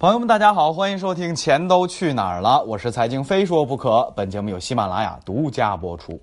[0.00, 4.08] 朋友们，大家好，欢迎收听《钱都去哪儿了》，我是财经非说不可。
[4.14, 6.16] 本节目由喜马拉雅独家播出。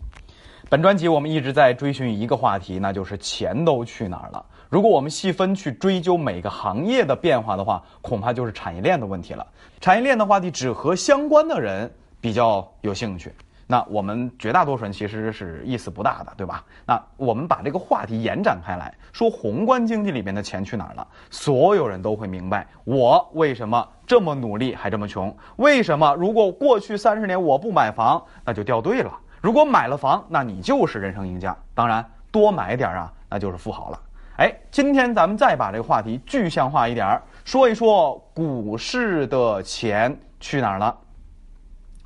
[0.70, 4.46] 本专辑我们一直在追寻一个话题，那就是钱都去哪儿了。
[4.70, 9.46] 如果我们细分去追究每个行业的变化的话，恐怕就是产业链的问题了。
[9.82, 13.30] 产业链的话题只和相关的人比较有兴趣。
[13.68, 16.64] 那我们绝大多数人其实是意思不大的，对吧？
[16.86, 21.08] 那我们把这个话题延展开来说，宏观经济里面的钱去哪儿了？
[21.32, 25.36] 所有人都会明白，我为什么这么努力还这么穷？
[25.56, 29.12] 为什么如果过去三十年我不买房，那就掉队了？
[29.42, 31.58] 如果买了房，那你就是人生赢家。
[31.74, 34.00] 当然，多买点啊，那就是富豪了。
[34.38, 40.96] 哎，今天咱们再把这个话题具象化一点儿，说一说股市的钱去哪儿了。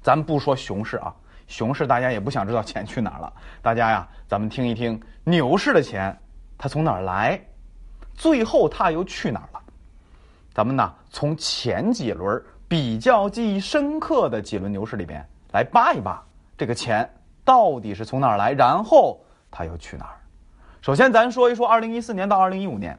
[0.01, 1.13] 咱不说熊市啊。
[1.49, 6.15] 熊市大家也不想知道钱去哪儿了， 大家呀，咱们听一听牛市的钱，
[6.57, 7.41] 它从哪儿来，
[8.13, 9.59] 最后它又去哪儿了？
[10.53, 16.23] 咱们呢，从前几轮比较记忆深刻的几轮牛市里边来扒一扒，
[16.55, 17.09] 这个钱
[17.43, 20.15] 到底是从哪儿来，然后它又去哪儿？
[20.81, 22.95] 首先，咱说一说二零一四年到二零一五年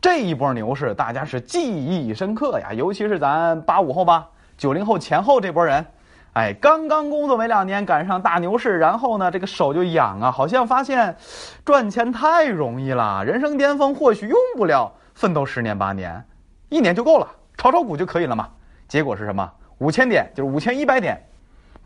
[0.00, 4.28] 这一波牛市，大家是记忆深刻呀，尤其是咱八五后吧，
[4.58, 5.86] 九零后前后这波人。
[6.34, 11.16] 哎，刚刚工作没两年，赶上大牛市，然后呢，这个手就痒啊，好像发现
[11.64, 16.24] 赚钱太容易了，人生巅峰或许用不了奋斗十年八年，
[16.70, 18.48] 一年就够了，炒炒股就可以了嘛。
[18.88, 19.48] 结果是什么？
[19.78, 21.16] 五千点就是五千一百点，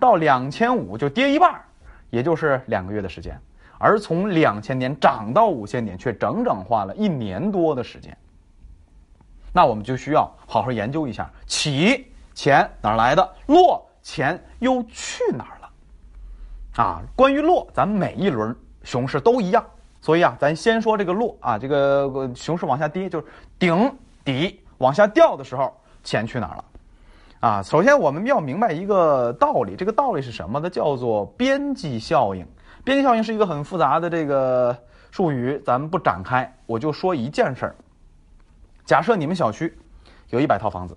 [0.01, 1.61] 到两千五就跌一半，
[2.09, 3.39] 也就是两个月的时间。
[3.77, 8.17] 而从两千点涨到五千点，却整整花了一年多的时间。
[9.53, 13.31] 那我们就需要好好研究一下：起钱哪来的？
[13.47, 13.85] 落。
[14.09, 16.83] 钱又去哪儿了？
[16.83, 19.62] 啊，关于落，咱每一轮熊市都一样，
[20.01, 23.27] 所以啊，咱先说这个落啊，这个熊市往下跌，就是
[23.59, 26.64] 顶底往下掉的时候，钱去哪儿了？
[27.41, 30.70] 啊，首先我们要明白一个道理，这个道理是什么呢？
[30.70, 32.47] 叫做边际效应。
[32.84, 34.75] 边际效应是一个很复杂的这个
[35.11, 37.77] 术语，咱们不展开，我就说一件事儿。
[38.86, 39.77] 假设你们小区
[40.30, 40.96] 有一百套房子，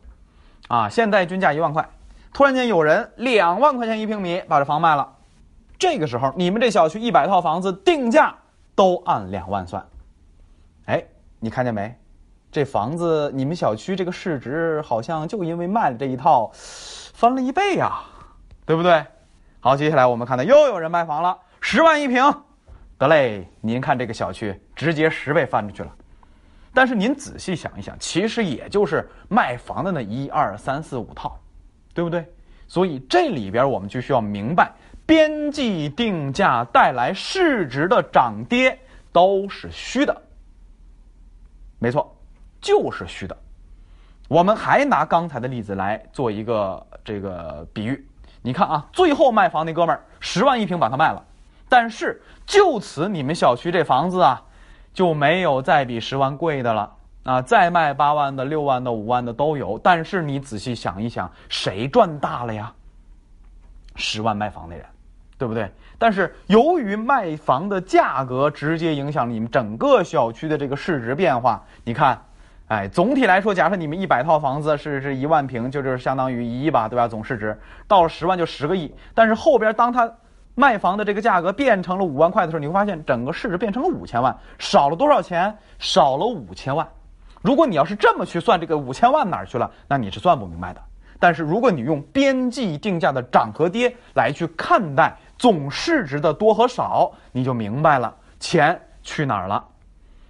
[0.70, 1.86] 啊，现在均价一万块。
[2.34, 5.16] 突然间有人两万块钱一平米把这房卖了，
[5.78, 8.36] 这个时候你们这小区一百套房子定价
[8.74, 9.86] 都按两万算，
[10.86, 11.04] 哎，
[11.40, 11.94] 你看见没？
[12.52, 18.02] 这房子你们小区这个市值好像就因为卖了这一套，翻了一倍呀，
[18.66, 19.06] 对不对？
[19.60, 22.24] 好，接下来我们看到又有人卖房了，十万一平，
[22.98, 25.92] 得嘞，您看这个小区直接十倍翻出去了。
[26.74, 31.38] 但是您仔细想一想，其实也就是卖房的那一二三四五套。
[31.94, 32.26] 对不对？
[32.68, 34.72] 所以这里边我们就需要明白，
[35.06, 38.80] 边际定价带来市值的涨跌
[39.12, 40.22] 都是虚的。
[41.80, 42.16] 没错，
[42.62, 43.38] 就是虚的。
[44.30, 48.08] 我们还拿刚才的例子来做一个这个比喻。
[48.42, 51.22] 你看啊，最后卖房那哥们儿十万一平把它卖了，
[51.68, 54.42] 但是就此你们小区这房子啊
[54.94, 56.96] 就没有再比十万贵的了。
[57.24, 62.74] 啊，再卖八万的、六万的、五万的都有，但是你仔细想一想，谁赚大了呀？
[63.96, 64.84] 十万卖房的人，
[65.38, 65.72] 对不对？
[66.00, 72.20] 但是由于卖房的价格直接影响你们整个小区的这个市值变化，你看，
[72.70, 77.08] 哎，总体来说，假设你们一百套房子是是一万平，就就是相当于一亿吧，对吧？
[77.08, 77.56] 总市值
[77.88, 80.12] 到了十万就十个亿，但是后边当他
[80.56, 85.56] 卖房的这个价格变成了五万块的时候，你会发现整个市值变成了五千万，少了多少钱？
[85.78, 86.88] 少了五千万。
[87.42, 90.82] 如果你要是这么去算这个五千万哪儿去了，那你是算不明白的。
[91.20, 99.68] 但是如果你用边际定价的涨和跌来去看待总市值的多和少，你就明白了钱去哪儿了。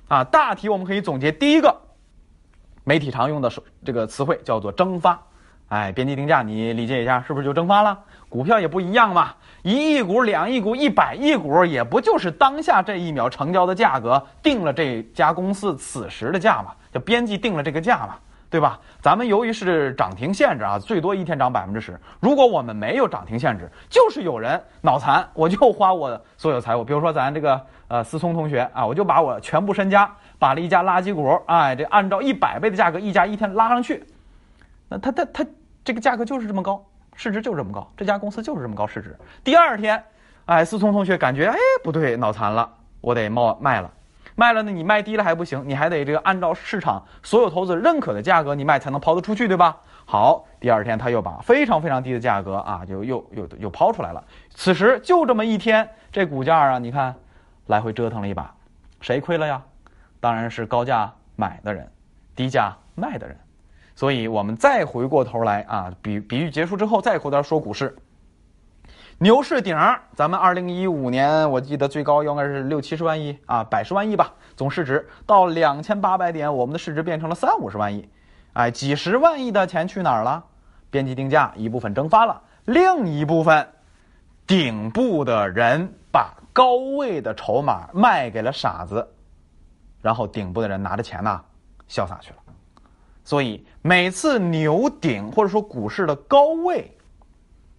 [0.08, 1.74] 啊，大体我们可以总结：第一个，
[2.84, 3.50] 媒体常用的
[3.86, 5.22] 这个词汇叫做蒸发。
[5.72, 7.98] 哎，边际定价你理解一下，是不是就蒸发了？
[8.28, 16.74] 股票也不一样嘛，一亿股、两亿股、一百亿股，也不就是当下这一秒成交的价格定了这家公司此时的价嘛？
[16.92, 18.16] 就边际定了这个价嘛，
[18.50, 18.78] 对吧？
[19.02, 21.98] 咱们由于是涨停限制啊，最多一天涨百分之十。
[22.19, 34.04] 如果我们没有涨停限制，就是有人脑残，我就花我所有财物，比如说咱这个呃思聪同学啊，我就把我全部身家把了一家垃圾股，哎，这按照一百倍的价格一家一天拉上去，
[34.90, 35.45] 那他他他
[35.83, 36.83] 这个价格就是这么高，
[37.16, 39.18] 市值就是这么高，这家公司就是这么高市值。
[39.44, 40.04] 第二天，
[40.45, 42.69] 哎，思聪同学感觉哎不对，脑残了，
[43.00, 43.92] 我得冒卖了。
[44.36, 49.78] 卖了呢，你卖低了还不行，你还得这个按照市场所有投资认可的价格你卖才能抛得出去，对吧？
[50.06, 54.24] 好，第二天他又把非常非常低的价格啊，就又又又抛出来了。
[54.51, 57.13] 此时就这么一天，这股价啊，你看
[57.68, 58.54] 来回折腾了一把，
[59.01, 59.62] 谁亏了呀？
[60.19, 61.92] 当然是高价买的人，
[62.36, 63.38] 低价卖的人。
[64.01, 67.95] 所以我们再回过头来啊，比比喻结束之后，再回头说股市。
[69.19, 69.77] 牛市顶，
[70.15, 78.09] 咱们二零一五年我记得最高应该是六七十万亿啊，百十万亿吧，总市值到两千八百点，我们的市值变成了三五十万亿，
[78.53, 80.44] 哎，几十万亿的钱去哪儿了？
[80.89, 83.68] 边际定价一部分蒸发了，另一部分，
[84.47, 89.07] 顶部的人把高位的筹码卖给了傻子，
[90.01, 91.39] 然后顶部的人拿着钱呢，
[91.88, 92.38] 潇洒去了。
[93.23, 96.95] 所以每次牛顶或者说股市的高位，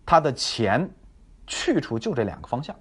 [0.04, 0.90] 它的钱。
[1.44, 2.74] 去处就这两个方向，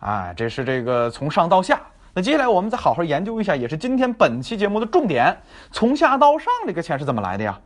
[0.00, 1.80] 哎，这是这个从上到下。
[2.12, 5.36] 那接下来我们再好好研究一下，也是今天本期节目的重点：
[5.70, 7.60] 从下到上这个钱是怎么来的呀？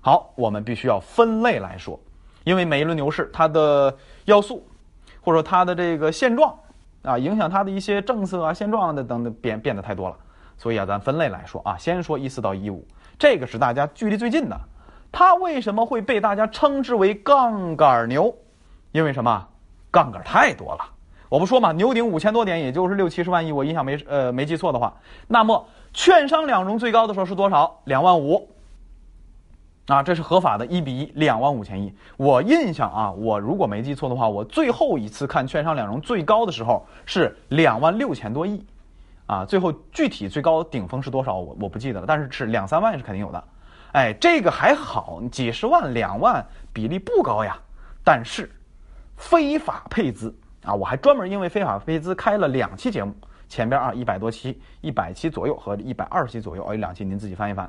[0.00, 2.00] 好，我们必须要分类来说，
[2.42, 3.94] 因为每一轮牛市它的
[4.24, 4.66] 要素，
[5.20, 6.58] 或者说它的这个现状
[7.02, 10.16] 啊，影响它的一些政策啊、现状的等等变变得太多了，
[10.58, 12.86] 所以啊，咱分类来说啊，先说一四到一五，
[13.18, 14.58] 这个是大家距离最近的，
[15.12, 18.34] 它为什么会被大家称之为杠杆牛？
[18.92, 19.46] 因为什么？
[19.90, 20.84] 杠杆太多了。
[21.28, 23.50] 我不说嘛，牛顶五千多点，也就是六七十万亿。
[23.50, 24.94] 我印象没呃没记错的话，
[25.26, 27.80] 那么券商两融最高的时候是多少？
[27.84, 28.48] 两万五。
[29.86, 31.94] 啊，这是合法的，一比一，两万五千亿。
[32.16, 38.64] 我印象啊，我如果没记错的话，我最后一次看券商两融最高的时候是两万六千多亿。
[39.26, 41.34] 啊，最后具体最高顶峰是多少？
[41.34, 43.44] 我我不记得了，但是是两三万是肯定有的。
[43.92, 47.58] 哎，这个还好，几十万、两万比例不高呀。
[48.02, 48.50] 但是。
[49.18, 50.74] 非法配资啊！
[50.74, 53.14] 我还专门因为非法配资开了两期节目，
[53.48, 57.66] 前边啊一百多期、一百期左右和一百二十期左右，哎，两期您自己翻一翻。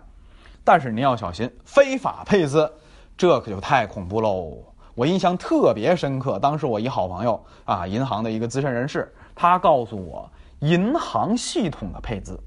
[0.65, 2.69] 但是您要小心，非法配资，
[3.15, 4.57] 这可就太恐怖喽！
[4.93, 12.39] 我印象特别深刻，当时我一好朋友啊，银行的一个资深人士，他告诉我，银行系统的配资，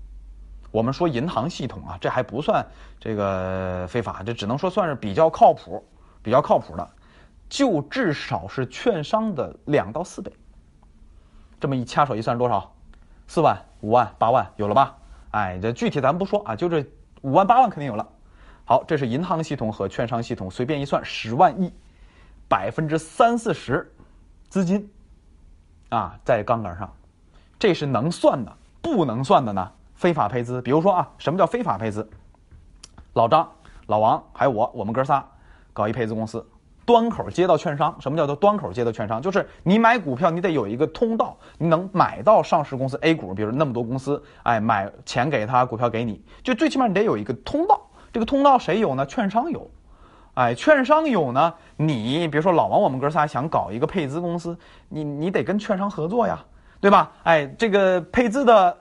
[0.70, 2.64] 我们说银行系统啊，这还不算
[2.98, 5.84] 这个非法，这只能说算是比较靠谱、
[6.22, 6.90] 比较靠谱的。
[7.48, 10.32] 就至少是券商的两到四倍，
[11.58, 12.72] 这么一掐手一算多少？
[13.26, 14.96] 四万、五万、八万有了吧？
[15.32, 16.84] 哎，这具体咱不说啊，就这
[17.22, 18.08] 五万、八万肯定有了。
[18.64, 21.72] 好，这是银行系统和券商系统，随便一算十万亿，
[22.48, 23.92] 百分之三四十
[24.48, 24.88] 资金
[25.88, 26.92] 啊在杠杆上，
[27.60, 28.52] 这是能算的。
[28.82, 29.70] 不能算的呢？
[29.94, 32.08] 非法配资，比如说啊，什么叫非法配资？
[33.12, 33.46] 老张、
[33.86, 35.22] 老王还有我，我们哥仨
[35.72, 36.44] 搞一配资公司。
[36.86, 39.20] 端口接到券商，什么叫做端口接到券商？
[39.20, 47.80] 就是你买股票，你得有一个通道，你能买到上市公司 A 股，比如那么多公司，哎，买钱给他，股票给你，就最起码你得有一个通道。
[48.12, 49.06] 这个通道谁有呢？
[49.06, 49.70] 券商有，
[50.34, 51.54] 哎，券商有呢。
[51.76, 54.58] 你比如说老王，我们哥仨想搞一个配资公司，
[54.88, 56.42] 你你得跟券商合作呀，
[56.80, 57.12] 对吧？
[57.24, 58.76] 哎，这个配资的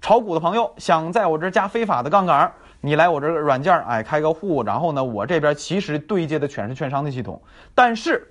[0.00, 2.52] 炒股的朋友想在我这加非法的杠杆。
[2.84, 7.40] 你来我这个软件哎，开个户，然后呢，我这边其实对接的全是券商的系统，
[7.76, 8.26] 但是，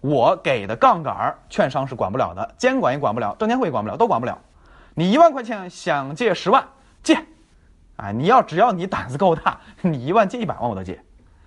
[0.00, 4.36] 我给的杠杆券商是管不了的，监管也管不了，证监会也管不了，都管不了。
[4.94, 6.64] 你一万块钱想借十万
[7.00, 7.16] 借，
[7.94, 11.00] 哎，你要只要你胆子够大，你一万借一百万我都借，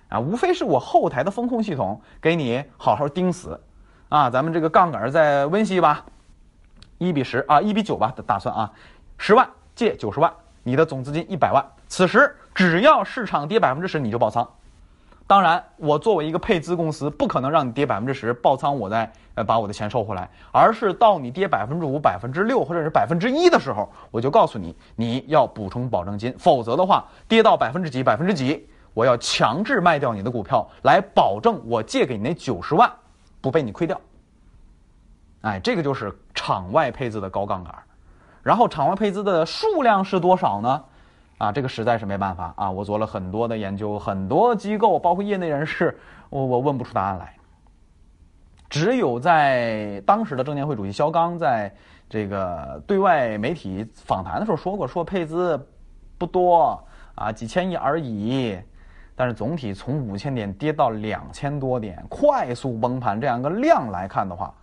[0.08, 3.60] 啊，无非是我后台的风控系统给你好好盯死，
[4.08, 6.06] 啊，咱们这个杠杆再温习一把，
[6.98, 8.72] 一比十啊，一比九吧打算啊，
[9.18, 10.32] 十万借九十万，
[10.64, 12.36] 你的总资金一百万，此时。
[12.56, 14.50] 只要市场跌百分之十，你就爆仓。
[15.28, 32.90] 当然，我作为一个配资公司，不可能让你跌百分之十爆仓，我再呃把我的钱收回来，而是到你跌百分之五、百分之六或者是百分之一的时候，我就告诉你，你要补充保证金，否则的话，跌到百分之几、百分之几，我要强制卖掉你的股票，来保证我借给你那九十万
[33.42, 34.00] 不被你亏掉。
[35.46, 37.72] 哎，这个就是场外配资的高杠杆。
[38.42, 40.84] 然后，场外配资的数量是多少呢？
[41.38, 42.72] 啊，这个实在是没办法啊！
[42.72, 45.96] 我做了很多的研究，很多机构，包括业内人士，
[46.32, 47.36] 我我问不出答案来。
[48.70, 51.72] 只有在当时的证监会主席肖钢在
[52.10, 55.64] 这个对外媒体访谈的时候说过，说配资
[56.18, 56.84] 不多
[57.14, 58.58] 啊，几千亿而已。
[59.16, 64.54] 但是总体从五千点跌到两千多点，快速崩盘这样一个量来看的话，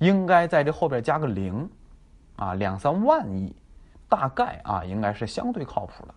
[0.00, 1.70] 应该在这后边加个零，
[2.36, 3.54] 啊，两三万亿。
[4.08, 6.12] 大概啊，应该是相对靠谱的。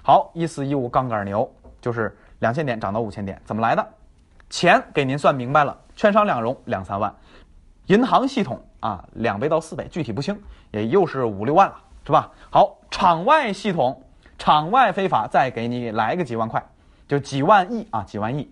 [0.00, 3.84] 好，一四一五杠杆牛就是两千点涨到五千点，怎么来的？
[4.48, 7.12] 钱给您算明白了，券商两融两三万，
[7.86, 12.30] 银行系统啊两倍到四倍，具体不清，也又是五六万了，是吧？
[12.48, 14.00] 好，场外系统，
[14.38, 16.64] 场外非法再给你来个几万块，
[17.08, 18.48] 就几万亿啊，几万亿，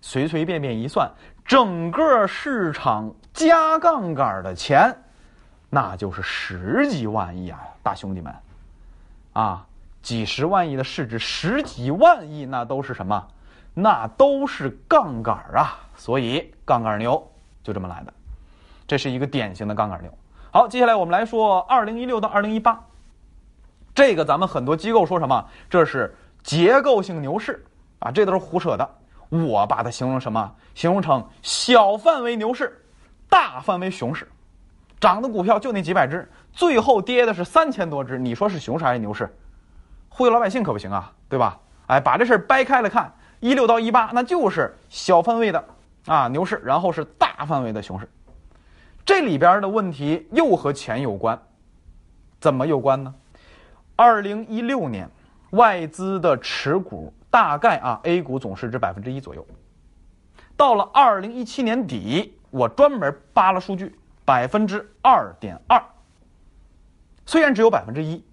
[0.00, 1.10] 随随便便一算，
[1.44, 4.96] 整个市场加杠杆的钱。
[5.68, 8.34] 那就是十几万亿啊，大兄弟们，
[9.32, 9.66] 啊，
[10.02, 13.26] 几十万亿的市值，十几万亿，那都是什么？
[13.72, 15.78] 那都是杠杆啊！
[15.96, 17.26] 所以杠杆牛
[17.62, 18.12] 就这么来的，
[18.86, 20.12] 这是一个典型的杠杆牛。
[20.50, 22.78] 好，接下来我们来说二零一六到二零一八，
[23.94, 25.42] 这个咱们很多机构说什么？
[25.70, 27.64] 这是结构性牛市
[28.00, 28.86] 啊，这都是胡扯的。
[29.30, 30.54] 我把它形容什么？
[30.74, 32.81] 形容成小范围牛市，
[33.32, 34.28] 大范围熊市，
[35.00, 38.18] 涨的股票就那几百只，最后跌的是三千多只。
[38.18, 39.26] 你说是熊市还是牛市？
[40.10, 41.58] 忽悠老百姓可不行啊，对吧？
[41.86, 43.10] 哎，把这事儿掰开了看，
[43.40, 45.64] 一六到一八那就是小范围的
[46.04, 48.06] 啊牛市，然后是大范围的熊市。
[49.02, 51.40] 这里边的问题又和钱有关，
[52.38, 53.14] 怎么有关呢？
[53.96, 55.08] 二零一六年
[55.52, 59.46] 外资的持股大概啊 A 股总市值百分之一左右，
[60.54, 63.92] 到了二零一七年底，我专门扒了数据，
[64.24, 65.82] 百分之二点二。
[67.26, 68.24] 虽然只有百分之一，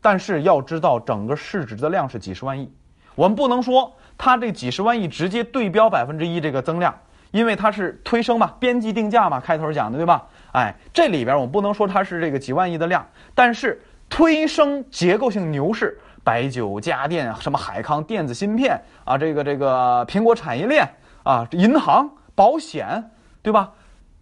[0.00, 2.72] 但是要知道整个市值的量是几十万亿，
[3.16, 6.94] 我们不能说它这几十万亿直接对标百分之一这个增量。
[7.30, 10.26] 因为它是推升嘛，边际定价嘛，开头讲的对吧？
[10.52, 20.88] 哎，这里边我们不能说它是这个几万亿的量，但是推升结构性牛市，白酒、家电、什么海康电子芯片啊，这个这个苹果产业链
[21.22, 23.10] 啊，银行、保险，
[23.48, 23.72] 对吧？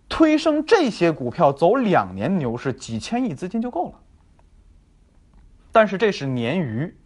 [0.08, 3.94] 推升这些股票走两年牛市，几千亿资金就够了。
[5.72, 6.96] 但是这是鲶鱼，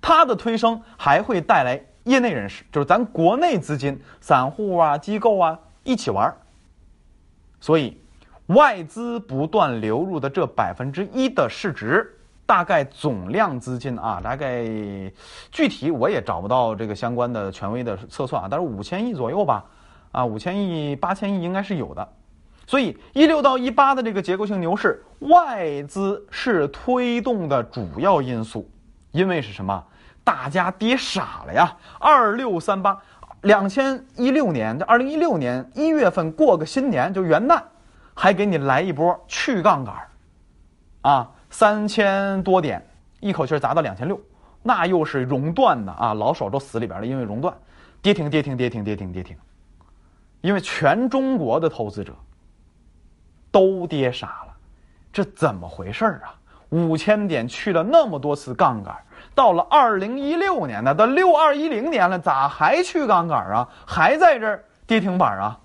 [0.00, 1.80] 它的推升还会带来。
[2.02, 6.34] 业内人士就是咱国内资金、散户啊、机构啊一起玩
[7.60, 7.96] 所以
[8.48, 14.64] 外资不断流入的这百分之一的市值，大概总量资金啊，大概
[15.50, 19.64] 具体我也找不到这个相关的权威的测算啊，但是五千亿左右吧，
[20.14, 22.08] 啊，五千亿、八千亿应该是有的。
[22.66, 28.70] 所以一六到一八的这个结构性牛市，外资是推动的主要因素，
[29.10, 29.84] 因为是什么？
[30.22, 31.76] 大家跌傻了呀！
[32.00, 32.98] 二六三八，
[33.42, 37.60] 两千一六年，这二零一六年一月份过个新年就元旦，
[38.14, 39.94] 还给你来一波去杠杆
[41.02, 42.82] 啊，三千多点，
[43.20, 44.18] 一口气砸到两千六，
[44.62, 47.54] 那又是熔断的啊，老手都死里边了，因为熔断，
[48.00, 49.36] 跌停跌停跌停跌停跌停，
[50.44, 52.14] 因为全中国的投资者
[53.50, 54.54] 都跌傻了，
[55.10, 56.36] 这怎么回事啊？
[56.68, 58.94] 五千点去了那么多次杠杆。
[59.34, 63.66] 到了二零一六年呢，到六二一零年了，咋还去杠杆啊？
[63.86, 65.58] 还在这儿跌停板啊？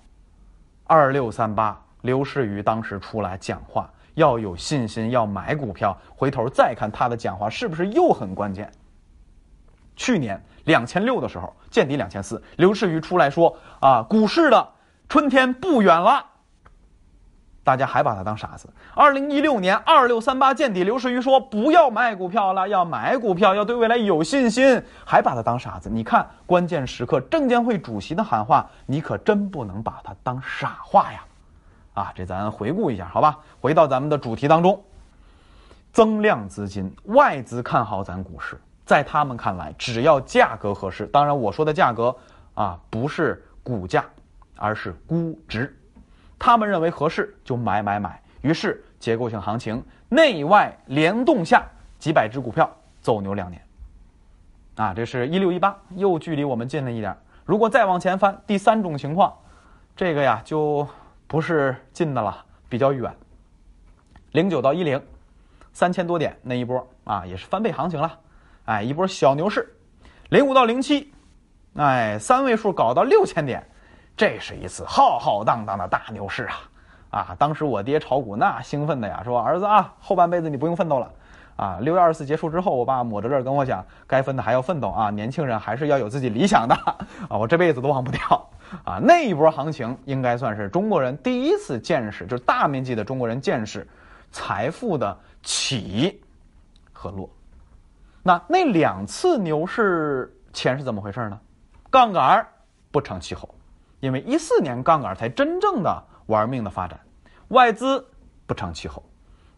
[0.84, 5.94] 二六三八，刘士余当时出来讲话，要有信心，要买股票。
[6.16, 8.72] 回头再看他的讲话，是不是又很关键？
[10.00, 14.66] 去年两千六的时候见底两千四，刘士余出来说啊，股市的
[15.10, 16.24] 春天不远了。
[17.62, 18.66] 大家还把他当傻子。
[18.94, 25.90] 二零一六年二六三八见底，刘士余说不要卖股票了，要买股票，要对未来有信心，还把他当傻子。
[25.90, 31.22] 你看关键时刻证监会主席的喊话，你可真不能把他当傻话呀！
[31.92, 33.38] 啊，这咱回顾一下，好吧？
[33.60, 34.82] 回到咱们的主题当中，
[35.92, 42.14] 增量资金，外资看好咱股市，在他们看来，只要价格合适，当然我说的价格
[42.54, 44.04] 啊，不是股价，
[44.56, 45.76] 而是估值。
[46.38, 51.64] 他们认为合适就买买买，于是结构性行情内外联动下，
[51.98, 52.70] 几百只股票
[53.00, 53.62] 走牛两年。
[54.76, 57.14] 啊，这是一六一八，又距离我们近了一点。
[57.44, 59.36] 如果再往前翻，第三种情况，
[59.94, 60.88] 这个呀就
[61.26, 63.14] 不是近的了，比较远。
[64.32, 65.02] 零九到一零，
[65.72, 68.18] 三千多点那一波啊，也是翻倍行情了，
[68.70, 69.68] 哎，一波小牛市。
[70.28, 71.12] 零五到零七，
[71.74, 73.66] 哎，三位数搞到六千点。
[74.16, 76.54] 这是一次浩浩荡荡的大牛市啊！
[77.10, 81.10] 啊，当时我爹炒股那兴奋的呀，说儿子啊，后半辈子你不用奋斗了。
[81.56, 86.72] 啊，六月二十四结束之后，我爸抹着泪跟我讲，该奋的还要奋斗啊，年轻人还是要有自己理想的
[87.28, 88.48] 啊，我这辈子都忘不掉
[88.84, 89.00] 啊。
[89.02, 93.84] 那一波行情应该算是中国人第一次见识，就是大面积的中国人见识
[94.30, 96.22] 财富的起
[96.92, 97.28] 和落。
[98.22, 101.40] 那那两次牛市钱是怎么回事呢？
[101.90, 102.46] 杠杆
[102.90, 103.54] 不成气候。
[104.00, 106.98] 因为一四年杠杆才真正的玩命的发展，
[107.48, 108.02] 外资
[108.46, 109.04] 不成气候，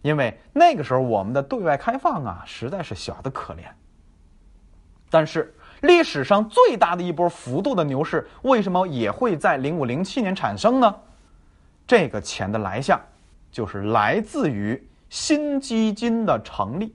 [0.01, 3.61] 因为那个时候我们的对外开放啊实在是小的可怜。
[5.09, 10.93] 但是历史上最大的一波幅度的牛市，为什么也会在零五零七年产生呢？
[11.87, 13.01] 这个钱的来向，
[13.53, 16.93] 就是来自于新基金的成立，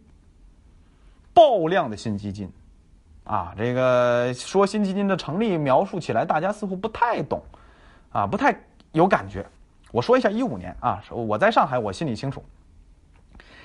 [1.37, 2.51] 爆量的新基金。
[3.23, 7.39] 啊，这个说新基金的成立描述起来，大家似乎不太懂，
[8.11, 8.57] 啊，不太
[8.93, 9.45] 有感觉。
[9.91, 12.43] 我说一下一五年啊，我在上海，我心里清楚。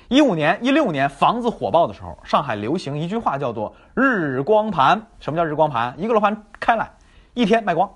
[0.08, 5.00] 一五年、一六年房子火爆的时候，上海流行一句话叫做“日光盘”。
[5.20, 5.94] 什么叫日光盘？
[5.96, 6.90] 一个楼盘开来，
[7.32, 7.90] 一天卖光。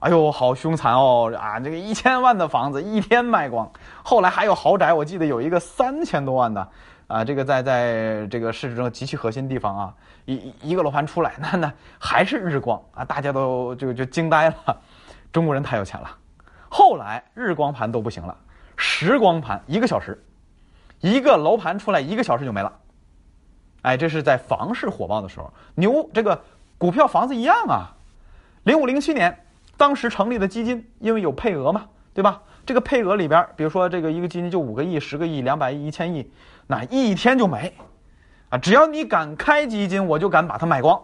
[0.00, 1.32] 哎呦，好凶残哦！
[1.38, 3.70] 啊，这个一千万的房子一天卖光。
[4.02, 6.68] 后来还有豪宅，我记得有一个三千多万的，
[7.06, 9.94] 啊，这个在在这个市中极其核心地方啊，
[10.24, 14.76] 一一个楼盘出来，那那还是日光啊，大家都就就惊呆了，
[15.32, 16.10] 中国人太有钱了。
[16.68, 18.36] 后来日光盘都不行了，
[18.76, 20.22] 时光盘一个小时。
[21.00, 22.72] 一个楼盘出来一个小时就没了，
[23.82, 26.42] 哎，这是在房市火爆的时候，牛这个
[26.78, 27.92] 股票房子一样啊。
[28.62, 29.44] 零五零七年，
[29.76, 32.40] 当时成立的基金，因为有配额嘛，对吧？
[32.66, 36.30] 这个配额里边，比如说这个一个基金就五个亿、十个亿、两百亿、一千亿，
[36.66, 37.72] 那一天就没，
[38.48, 41.02] 啊，只要你敢开基金，我就敢把它买光，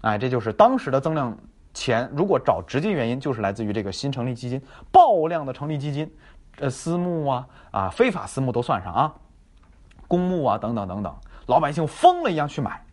[0.00, 1.36] 哎，这就是当时的增量
[1.72, 2.10] 钱。
[2.14, 6.10] 如果找直接原因，就是来自于这个新成立基金爆量的成立基金。
[6.58, 9.14] 呃，私募啊，啊，非法私募都算上啊，
[10.06, 11.14] 公募啊，等等等等，
[11.46, 12.84] 老百姓疯了一样去买，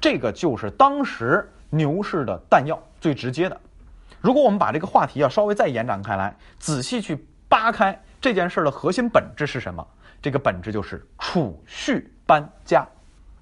[0.00, 3.60] 这个就是当时牛市的弹药，最直接的。
[4.20, 9.86] 如果我们把这个话题要稍微再延展开来，仔细去扒开这件事的核心本质是什么？
[10.20, 12.86] 这个本质就是储蓄搬家。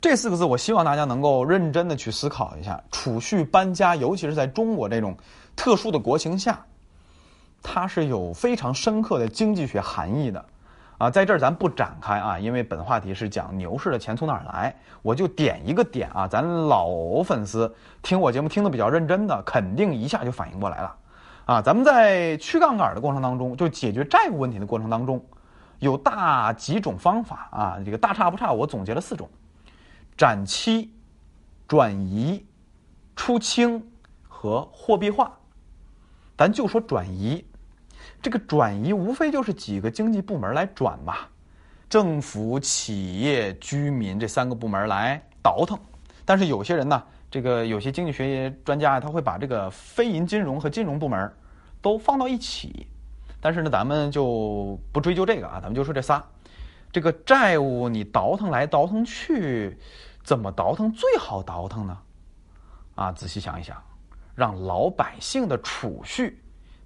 [0.01, 5.17] 这四个字，我希望大家能够认真的去思考一下，储蓄搬家，尤其是在中国这种
[5.57, 6.65] 特殊的国情下。
[7.61, 10.45] 它是有非常深刻的经济学含义的，
[10.99, 20.97] 啊，在这儿咱不展开啊，因为本话题是讲牛市的钱从哪儿来，我就点一个点啊，咱老粉丝听我节目听得比较认真的，肯定一下就反应过来了，
[21.45, 25.25] 啊，咱们在去杠杆的过程当中，就解决债务问题的过程当中，
[25.79, 29.29] 有大几种方法啊，这个大差不差，我总结了四种：
[30.17, 30.93] 展期、
[31.69, 32.45] 转移、
[33.15, 33.89] 出清
[34.29, 35.31] 和货币化。
[36.37, 37.45] 咱就说转移，
[38.21, 41.17] 这个转移无非就是几个经济部门来转嘛，
[41.89, 45.79] 政府、企业、居民这三个部门来倒腾。
[46.25, 51.33] 但是有些人呢，这个有些经济学专家他会把这个非银金融和金融部门
[51.81, 52.87] 都放到一起。
[53.41, 56.23] 但是呢，咱们就不追究这个啊，咱们就说这仨。
[56.91, 59.79] 这个债务你倒腾来倒腾去，
[60.25, 61.99] 怎么倒腾最好倒腾呢？
[62.97, 63.81] 啊，仔细想一想。
[64.35, 66.41] 让老百姓的储蓄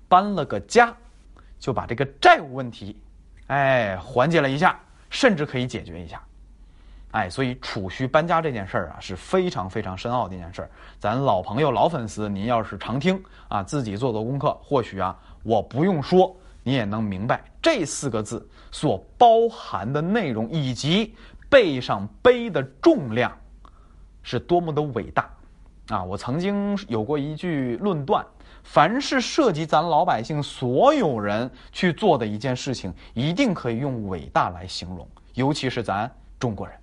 [0.09, 0.97] 搬了个家，
[1.63, 2.99] 就把这个债务问题，
[3.47, 6.21] 哎，缓解了一下，甚至可以解决一下，
[7.13, 10.71] 哎，所以储蓄搬家这件事儿啊是非常非常深奥的一件事儿。
[10.99, 21.15] 咱老朋友、老粉丝，您要是常听啊，自己做做功课，或许啊，我不用说，你也能明白这四个字所包含的内容以及
[21.49, 23.31] 背上背的重量
[24.25, 25.31] 是多么的伟大。
[25.89, 28.25] 啊，我曾经有过一句论断：
[28.63, 36.77] 凡是涉及咱老百姓所有人去做的一件事情，一定可以用伟大来形容，尤其是咱中国人。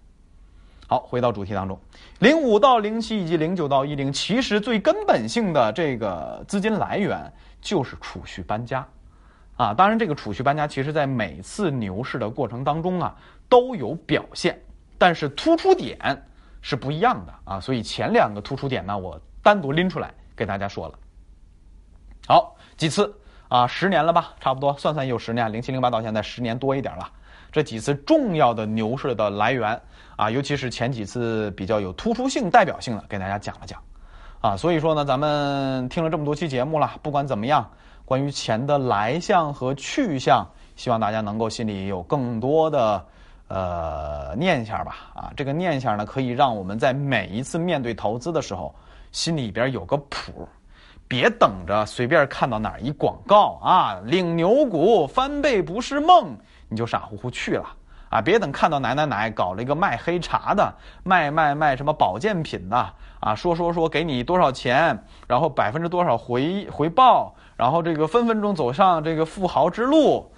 [0.87, 1.79] 好，回到主题当中，
[2.19, 8.87] 零五到零七以及零九到一零，其实最根本性的这个资金来源就是储蓄搬家。
[9.55, 13.15] 啊，当然，这个储蓄搬家，其实在每次牛市的过程当中啊
[13.47, 14.59] 都有表现，
[14.97, 15.97] 但是突出点。
[16.61, 20.99] 是不一样的啊，所以前两个突出点呢，我单独拎出来给大家说了。
[22.29, 23.11] 好几次
[23.47, 27.09] 啊，十年了吧，差不多算算有十年，零七零八到现在十年多一点了。
[27.51, 29.81] 这几次重要的牛市的来源
[30.15, 33.81] 啊，尤其是前几次比较有突出性、代表性的，给大家讲了讲
[34.41, 34.55] 啊。
[34.55, 37.67] 所以说呢，咱们听了这么多期节目了，不管怎么样，
[38.05, 43.03] 关于钱的来向和去向，希望大家能够心里有更多的。
[43.47, 48.71] 呃，念想吧，啊，这个念想呢，可以让我们在每一次面对投资的时候，
[49.11, 50.47] 心里边有个谱，
[51.10, 56.38] 别等着随便看到哪一广告啊，领牛股翻倍不是梦，
[56.69, 57.65] 你就傻乎乎去了
[58.12, 58.22] 啊！
[58.22, 60.72] 别等看到奶奶奶搞了一个卖黑茶的，
[61.04, 70.32] 卖卖卖什么保健品的啊，说说说给你多少钱，然后百分之多少回回报，然后这个分分钟走上这个富豪之路，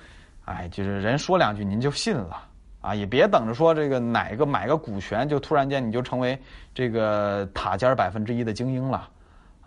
[0.46, 2.48] 哎，就是人说两句您就信了。
[2.80, 6.42] 啊，也别等着说这个哪个买个股权就突然间你就成为
[6.74, 9.08] 这个塔尖百分之一的精英了，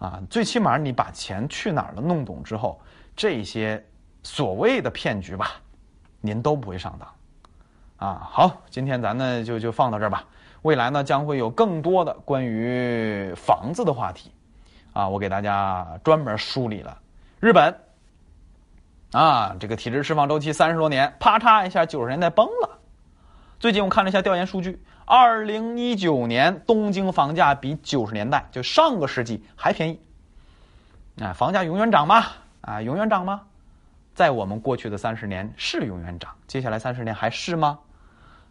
[0.04, 2.78] 啊，最起码你把钱去哪儿了弄懂之后，
[3.16, 3.82] 这些
[4.22, 5.52] 所谓的骗局吧，
[6.20, 10.24] 您都不会上当，啊，好，今天咱呢就就放到这儿吧，
[10.60, 14.30] 未来呢将会有更多的关于房子的话题，
[14.92, 16.98] 啊，我给大家专门梳理了
[17.40, 17.74] 日本，
[19.12, 22.78] 啊，这个体制释放周期三十多年，啪嚓一下九十年代崩了。
[23.64, 29.98] 最近我看了一下调研数据，二零一九年东京房价比九十年代就上个世纪还便宜。
[31.18, 32.26] 啊，房价永远涨吗？
[32.60, 33.40] 啊，永远涨吗？
[34.14, 37.78] 在我们过去的三十年是永远涨，接下来三十年还是吗？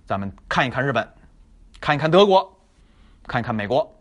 [0.08, 1.08] 咱们看一看日本，
[1.80, 2.52] 看一看德国，
[3.28, 3.96] 看一看美国，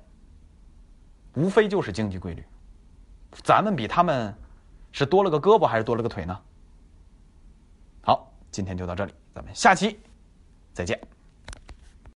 [1.34, 2.42] 无非就是经济规律。
[3.42, 4.34] 咱们比他们
[4.92, 6.40] 是多了个胳膊还是多了个腿呢？
[8.00, 10.00] 好，今天就到这里，咱们下期
[10.72, 11.21] 再见。